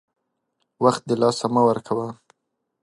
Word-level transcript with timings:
وخت 0.83 1.01
دلاسه 1.11 1.45
مه 1.53 1.61
ورکوه! 1.67 2.07